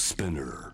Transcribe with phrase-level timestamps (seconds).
[0.00, 0.72] Spinner.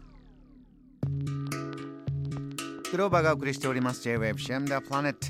[2.92, 4.00] グローバーがお送りしております。
[4.02, 5.26] J-Wave シェムダプラネット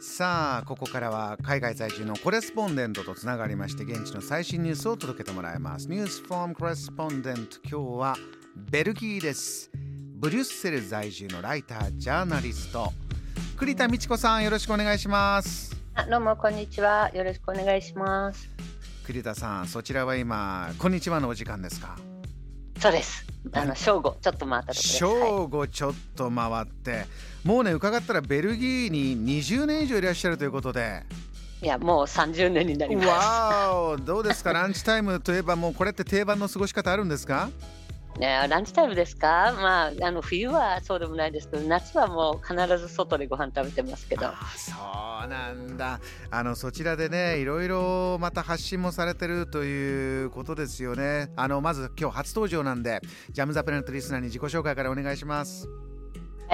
[0.00, 5.88] さあここからは海外在住のコレスポンデントとつながりまして現地の最新ニュースを届けてもらいます。
[5.88, 8.16] ニュースフォームコレスポンデント今日は
[8.70, 9.68] ベルギーです。
[9.74, 12.92] ブリュッセル在住のライタージャーナリスト
[13.56, 15.76] 栗田美智子さんよろしくお願いします。
[15.96, 17.10] あどうもこんにちは。
[17.12, 18.48] よろしくお願いします。
[19.04, 21.96] 栗田さんそちらは今こんにちはのお時間ですか？
[22.84, 23.24] そうです。
[23.52, 24.98] あの 正午ちょっと回ったところです。
[24.98, 27.06] 正午ちょっと回って
[27.42, 31.02] もうね伺ったらベルギーに20年以上いらっしゃるということで。
[31.62, 33.08] いやもう30年になります。
[33.08, 34.52] わおどうですか？
[34.52, 37.48] ランチタイムといえばもうこれって定番の過ごし方あるんですか？
[38.18, 44.32] ね、ランチタイムですか、まあ、あの冬はそうでもないですけど夏はもう必ず外でご飯食べてますけど。
[44.56, 44.72] そ
[45.24, 46.00] うなんだ。
[46.30, 51.32] あのそちらでねいろいろまた発信もされてるということですよね。
[51.36, 55.68] あのまず今日初登場なんでジャム・ザ・プラネットリスナーに自己紹介からお願いします。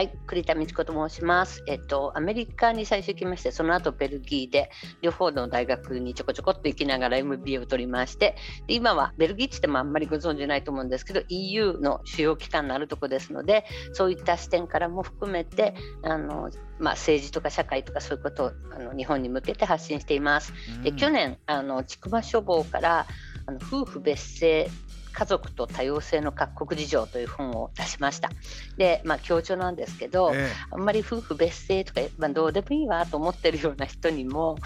[0.00, 1.62] はい、栗田美智子と申します。
[1.66, 4.70] えっと、アメリカに最初行きまして、その後ベルギーで、
[5.02, 8.34] 両方の大学にちょこちょこっと行きながら MBA を取りまして、
[8.66, 16.48] で今はベルギーって言ってもあんまりご存じないと思うんですけど、EU の主要機関のあるとこですので、そういった視点からも含めて、あの
[16.78, 20.54] まあ、政治とか社会とかそういうことをあの日本に向けて発信しています。
[20.82, 23.06] で去年、あの千曲書房から
[23.44, 24.70] あの夫婦別姓
[25.12, 28.30] 家族と多様性の各国事情という本を出しました。
[28.76, 34.56] で、まあ強調なんですけど、えあんまり夫婦別姓とか、まあ、どうでもいいわと思ってるような人にも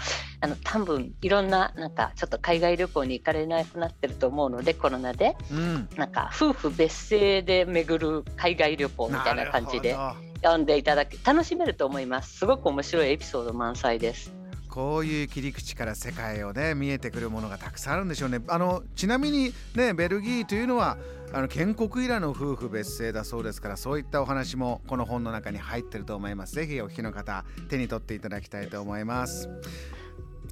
[0.41, 5.89] あの多分いろんななんかちょっと海外旅行に行かれなくなってると思うのでコロナでえうん。
[5.95, 9.95] なんか夫婦別姓で巡る海外旅行みたいな感じで
[10.43, 12.37] 読んでいただけ楽しめると思います。
[12.37, 14.33] すごく面白いエピソード満載です
[14.75, 18.41] こういう切り口から世界をね見えてくるものがたくさんあるんでしょうね。
[18.49, 20.97] あのちなみにねベルギーというのは
[21.31, 26.55] あの建国以来の夫婦別姓だそうですからそういったお話もこの本の中に入ってると思います。
[26.55, 29.49] ぜひお聞きの方手に取っていただきたいと思います。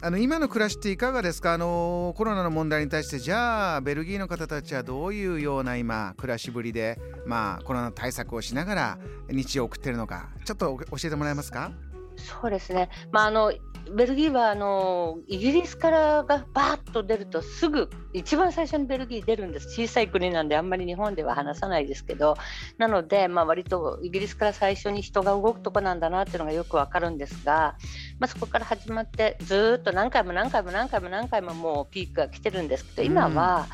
[0.02, 1.52] あの今の暮らしっていかがですか？
[1.52, 9.00] あのコロナの問題に対してじゃあベルギーの方たちはどういうような今暮らしぶりでまあコロナ対策をしながら
[9.30, 11.74] 日常を送ってるのかちょっと教えてもらえますか？
[12.18, 13.53] そうですね、まあ、あの
[13.91, 19.68] ベルギーはあのイギリスからがバーッと出るとすぐ一番最初にベルギー出るんです。
[19.69, 22.35] 小さい国なんであんまり日本では話さないですけど。
[22.78, 27.75] なので、まあ、割とイギリスから最初に人が動くとこなんだなっていうのがよくわかるんですが、
[28.19, 33.68] まあ、そこから始まってずっと何回も何回も何回も何回ももうピークが来てるんですけど今は、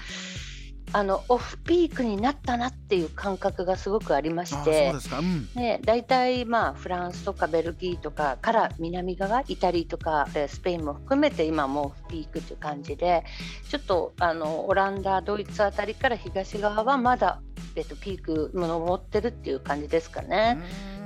[0.92, 5.00] あのオフピークになったなっていう感覚がすごくありましてで。
[5.00, 13.24] すかうんね、大体まあフランスとかベルギーとかから南側イタリーとかえースペインも含めて今もうピークという感じで
[13.70, 17.42] ちょっとあのオランダドイツあたりから東側はまだ、
[17.76, 20.58] えっと、ピークも登ってるっていう感じですかね。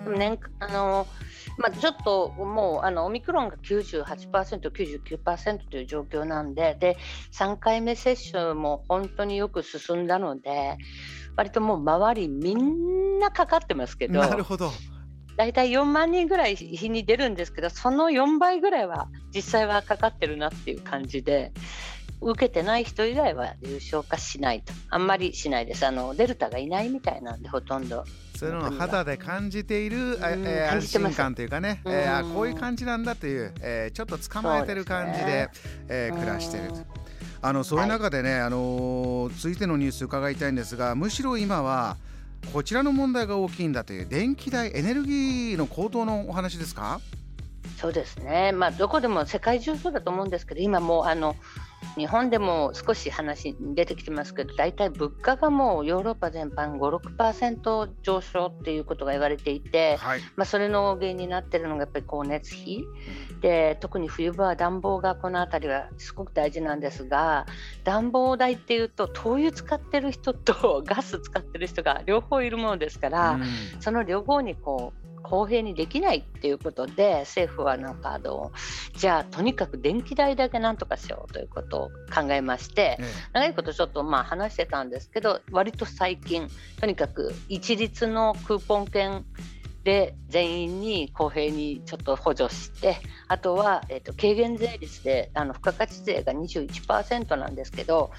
[0.08, 1.08] 年あの
[1.58, 6.98] まあ、ちょっともうあのオミクロンが98%、99%という状況なんでで
[7.32, 10.78] 3回目接種も本当によく進んだので
[11.36, 14.72] 割ともう周りみんなかかってますけどなるほど。
[15.36, 21.52] 大体4万人ぐらい日に出るんですけどその4倍ぐらいは実際はかかってるなっていう感じで
[22.22, 24.74] 受けてない人以外は重症化しないと。
[24.90, 25.86] あんまりしないです。
[25.86, 28.06] あのデルタがいないみたいなんでほとんど
[28.44, 30.44] そういうのを肌で感じている、あうん。
[30.46, 35.50] えー安心感というかね、えーこういう感じなんだという、えーちょっと捕まえてる感じで
[35.88, 36.70] えー暮らしてる。
[36.70, 36.76] と。
[37.42, 41.98] あのそういう中でね、あのー続いてのニュース伺いたいんですがむしろ今は
[42.52, 47.00] こちらの問題が大きいんだという電気代エネルギーの高騰のお話ですか？
[47.78, 51.36] そうですね、まあ、どこでも世界中そうだと思うんですけど今もうあの
[51.96, 60.22] 日本でも少し話に出てきてますけど大体物価がもうヨーロッパ全般56%上昇っていうことが言われていて、はい。
[60.36, 62.84] まあ、それの原因になってるのがやっぱり光熱費。
[63.42, 67.46] で特に冬場は暖房がこの辺りはすごく大事なんですが
[67.84, 73.44] 暖房代っていうと灯油使ってる人と ガス使ってる人が両方いるものですから、うん。
[73.82, 78.52] その両方にこう公平にできないっていうことで政府はなんかあの
[78.96, 83.04] じゃあとにかく電気代だけなんとかしようということを考えましてえ
[83.34, 86.48] 長いことちょっとまあ話してたんですけど割と最近
[86.80, 89.26] とにかく一律のクーポン券
[89.84, 92.98] で全員に公平にちょっと補助して
[93.28, 98.12] あとは、えーと、軽減税率であの付加価値税が21%なんですけど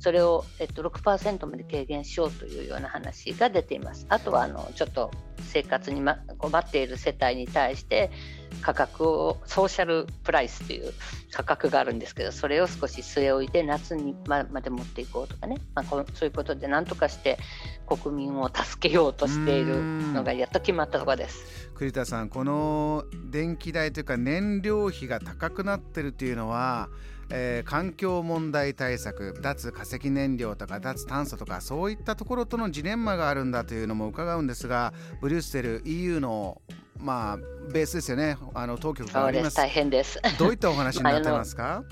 [0.00, 4.06] それを、えーと、6%まで軽減しようというような話が出ています。
[4.08, 8.10] あとはあのちょっと生活に、ま、困っている世帯に対して
[8.60, 10.92] 価格をソーシャルプライスという
[11.30, 17.38] 価格があるんですけどそれを少し据え置いて夏にまで持っていこうとかね、まあ、こそういうことで何とかして
[17.86, 19.82] 国民を助けようとしている
[20.12, 21.70] のがやっと決まったとこです。
[21.74, 26.88] 栗田さんこの電気代というか燃料費が高くなってるというのは
[27.34, 34.92] えー、環境問題対策脱化石燃料とか脱炭素とかそういったところとのジレンマがあるんだというのも伺うんですが
[35.22, 36.60] ブリュッセル EU の
[36.98, 37.36] まあ
[37.72, 38.36] ベースですよね。
[38.54, 39.56] あの当局があります。
[39.56, 40.20] 大変です。
[40.38, 41.84] どういったお話になってますか？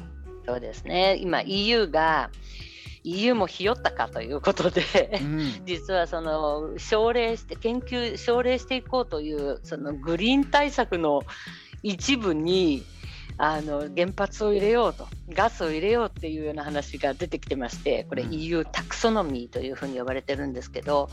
[0.47, 1.17] そうですね。
[1.17, 2.31] 今 EU が
[3.03, 4.83] EU もひよったかということで、
[5.23, 11.23] うん、実はその奨励して研究奨励していこうというそのグリーン対策の
[11.83, 12.85] 一部に
[13.43, 21.09] あの原発を入れようとガスを入れようっていうような話が出てきてましてこれ EU タクソノミーというふうに呼ばれてるんですけど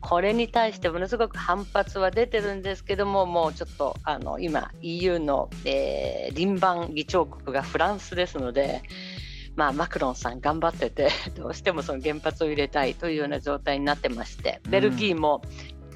[0.00, 8.82] これに対してものすごく反発は出てるんですけどももうちょっとあの今 EU の、えー、輪番議長国がフランスですので。
[9.56, 15.42] まあ、マクロンさん頑張ってて どうしてもその原発を入れたいというような状態になってましてベルギーも、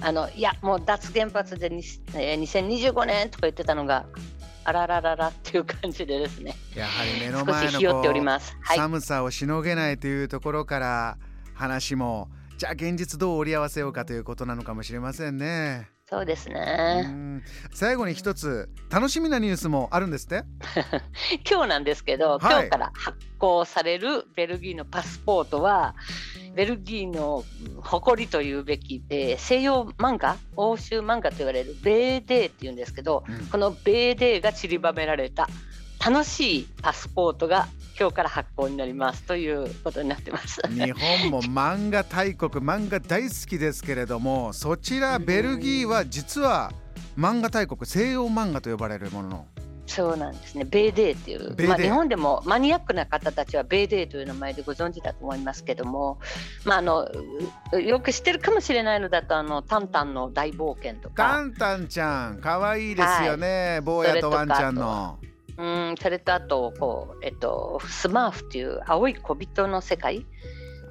[0.01, 1.67] あのいやもう脱原発で、
[2.15, 4.07] えー、2025年とか言ってたのが
[4.65, 6.55] あららららっていう感じでですね。
[6.75, 11.19] やはり目の前のこう寒さをしのげないというところから
[11.55, 15.91] 話もじゃあ現実どう折り合わせようかということなのかもしれませんね。
[16.09, 17.43] そうですね。
[17.73, 20.45] 最後に一つ楽しみなニュースもあるんですって？
[21.51, 25.95] 今日なんですけど、はい、今日から発行されるベルギーのパスポートは
[26.55, 27.45] ベルギーの
[27.81, 35.49] 誇りというべき、えー、西洋漫画欧州漫画と言われるベーデーっていうんですけど、うん、このベーデーが散りばめられた
[36.05, 37.67] 楽しいパスポートが
[37.99, 40.61] 今日から発行になりますということになってます。
[40.69, 46.73] 日本も漫画大国漫画大好きですけれどもそちらベルギーは実は
[47.17, 49.47] 漫画大国西洋漫画と呼ばれるものの
[49.87, 56.19] そうなんですね、ベーデーっていう、まあ、日本でもマニアックな方たちはベーデーという名前でご存知だと思いますけども、
[56.65, 57.09] まあ、あの
[57.79, 61.29] よく知ってるかもしれないのだと、あのタンタンの大冒険とか。
[61.29, 65.19] タンタンちゃん、かわいいですよね、はい、坊やとワンちゃんの。
[65.57, 70.27] うんそれとあとこう、えっと、スマーフっていう青い小人の世界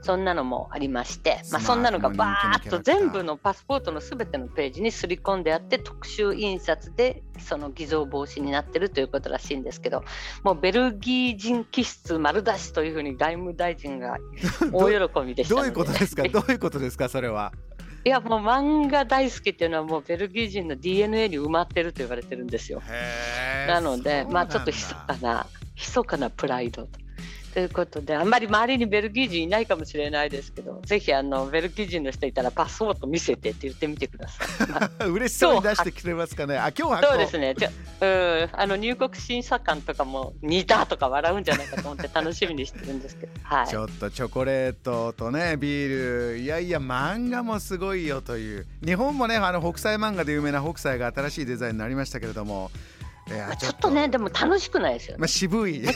[0.04, 10.04] そんなのもありまして、まあ、そんなのがバーッと全部のパスポートのすべてのページにすり込んであって特集印刷でその偽造防止になってるということらしいんですけど
[10.44, 14.18] もうベルギー人気質丸出しというふうに外務大臣が
[14.74, 16.24] 大喜びでしたどういうことですか？
[16.30, 17.08] どういうことですか？
[17.08, 17.54] それは。
[18.06, 22.82] いやもう漫画大好きっていうのはもうベルギー人の DNA に埋まってると言われてるんですよ。
[23.68, 27.00] なのでまあちょっと密かな密かなプライドと
[27.54, 34.68] ということで、あんまり周りにベルギー人いないかもしれないですけど、ぜひあのベルギー人の人いたらパスポート見せてって言ってみてください。
[34.70, 36.58] まあ、嬉しそうに出してくれますかね。
[36.58, 37.54] あ、今日そうですね。
[37.56, 37.70] じゃ
[38.02, 43.32] うんあの入国審査官とかも似たとか笑うんじゃないかと思って楽しみにしてるんですけど。
[43.44, 43.68] はい。
[43.68, 48.66] ちょっとチョコレートとねビール、いやいや漫画もすごいよという。
[48.84, 52.72] 日本もねあの北斎漫画で有名な北斎が新しいデザインになりましたけれども。
[53.58, 55.20] ちょっとねでも楽しくないですよね。
[55.20, 55.82] まあ、渋い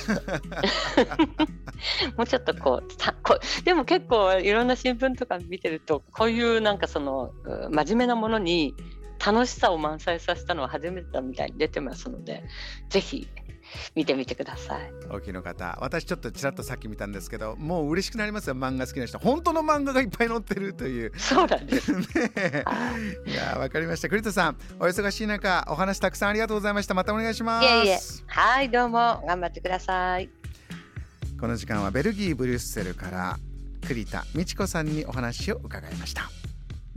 [2.18, 7.33] もうちょっとこうたこでも結構いろんな新聞とか見てるとこういうなんかその
[7.69, 8.75] 真面目なものに
[9.24, 12.44] 楽しさを満載させたのは初めてだみたいに出てますので
[12.89, 13.27] ぜひ
[13.95, 14.91] 見てみてください。
[15.09, 19.19] 大きの方私ちょっとちらっとさっき見たんですけどもう嬉しくなりますよ漫画好きな人。
[19.19, 21.12] 本当の漫画がいっぱい載ってるという。
[21.17, 21.91] そうなんです。
[21.95, 22.01] ね
[23.25, 23.33] い。
[23.33, 24.09] やわかりました。
[24.09, 26.93] 栗田さんお忙しい中お話たくさんありがとうございました。
[26.93, 27.65] またお願いします。
[27.65, 28.00] いえいえ。
[28.27, 30.29] はいどうも頑張ってください。
[31.39, 33.38] この時間はベルギーブリュッセルから
[33.88, 36.29] 栗田美智子さんにお話を伺いました。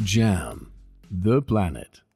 [0.03, 0.67] JAM
[1.13, 2.10] The Planet